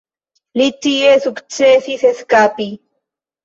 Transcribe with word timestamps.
Li 0.61 0.65
tie 0.85 1.11
sukcesis 1.27 2.09
eskapi. 2.15 2.69